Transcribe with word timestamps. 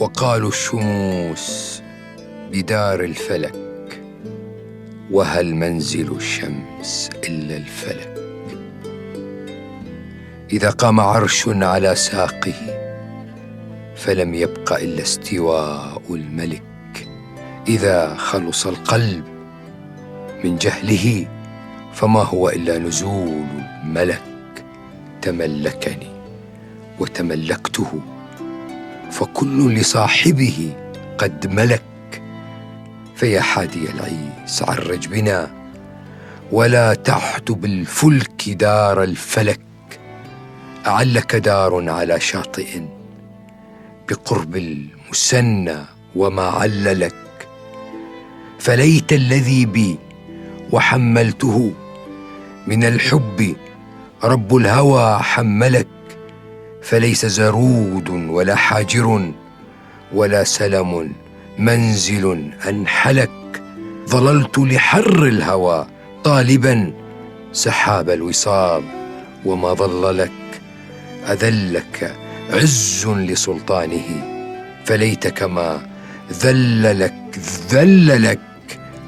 وقالوا 0.00 0.48
الشموس 0.48 1.82
بدار 2.52 3.00
الفلك 3.00 4.02
وهل 5.10 5.54
منزل 5.54 6.16
الشمس 6.16 7.10
إلا 7.28 7.56
الفلك؟ 7.56 8.14
إذا 10.52 10.70
قام 10.70 11.00
عرش 11.00 11.48
على 11.48 11.94
ساقه 11.94 12.54
فلم 13.96 14.34
يبق 14.34 14.72
إلا 14.72 15.02
استواء 15.02 16.02
الملك. 16.10 17.08
إذا 17.68 18.14
خلص 18.14 18.66
القلب 18.66 19.24
من 20.44 20.56
جهله 20.56 21.41
فما 21.94 22.22
هو 22.22 22.48
إلا 22.48 22.78
نزول 22.78 23.44
الملك 23.84 24.22
تملكني 25.22 26.10
وتملكته 26.98 28.00
فكل 29.10 29.74
لصاحبه 29.74 30.74
قد 31.18 31.46
ملك 31.54 31.82
فيا 33.16 33.40
حادي 33.40 33.90
العيس 33.90 34.62
عرج 34.62 35.08
بنا 35.08 35.50
ولا 36.52 36.94
تحت 36.94 37.50
بالفلك 37.50 38.48
دار 38.50 39.02
الفلك 39.02 39.60
أعلك 40.86 41.36
دار 41.36 41.90
على 41.90 42.20
شاطئ 42.20 42.80
بقرب 44.08 44.56
المسنى 44.56 45.76
وما 46.16 46.42
عللك 46.42 47.14
فليت 48.58 49.12
الذي 49.12 49.66
بي 49.66 49.98
وحملته 50.72 51.72
من 52.66 52.84
الحب. 52.84 53.56
رب 54.24 54.56
الهوى 54.56 55.18
حملك 55.18 55.88
فليس 56.82 57.26
زرود 57.26 58.08
ولا 58.08 58.54
حاجر 58.54 59.32
ولا 60.14 60.44
سلم 60.44 61.12
منزل 61.58 62.52
أنحلك. 62.68 63.62
ظللت 64.08 64.58
لحر 64.58 65.22
الهوى 65.22 65.86
طالبا 66.24 66.92
سحاب 67.52 68.10
الوصاب 68.10 68.82
وما 69.44 69.74
ظل 69.74 70.18
لك 70.18 70.60
أذلك 71.28 72.16
عز 72.50 73.06
لسلطانه. 73.08 74.08
فليتك 74.84 75.42
ما 75.42 75.80
ذل 76.32 77.00
لك 77.00 77.38
ذل 77.70 78.22
لك 78.22 78.40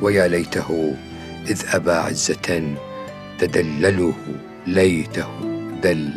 ويا 0.02 0.28
ليته 0.28 0.96
إذ 1.48 1.62
أبى 1.72 1.92
عزة 1.92 2.76
تدلله 3.44 4.14
ليته 4.66 5.28
دل 5.82 6.10